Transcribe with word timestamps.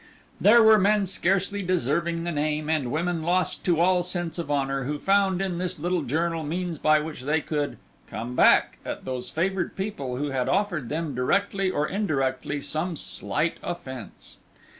There 0.41 0.63
were 0.63 0.79
men 0.79 1.05
scarcely 1.05 1.61
deserving 1.61 2.23
the 2.23 2.31
name, 2.31 2.69
and 2.71 2.91
women 2.91 3.21
lost 3.21 3.63
to 3.65 3.79
all 3.79 4.01
sense 4.01 4.39
of 4.39 4.49
honour, 4.49 4.85
who 4.85 4.97
found 4.97 5.43
in 5.43 5.59
this 5.59 5.77
little 5.77 6.01
journal 6.01 6.43
means 6.43 6.79
by 6.79 6.99
which 6.99 7.21
they 7.21 7.39
could 7.39 7.77
"come 8.07 8.35
back" 8.35 8.79
at 8.83 9.05
those 9.05 9.29
favoured 9.29 9.75
people 9.75 10.17
who 10.17 10.29
had 10.31 10.49
offered 10.49 10.89
them 10.89 11.13
directly 11.13 11.69
or 11.69 11.87
indirectly 11.87 12.61
some 12.61 12.95
slight 12.95 13.57
offence. 13.61 14.37